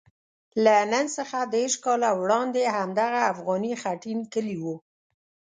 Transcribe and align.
له 0.63 0.75
نن 0.91 1.05
څخه 1.17 1.37
دېرش 1.55 1.73
کاله 1.85 2.09
وړاندې 2.21 2.61
همدغه 2.77 3.21
افغاني 3.31 3.73
خټین 3.81 4.19
کلی 4.33 4.57
وو. 4.63 4.75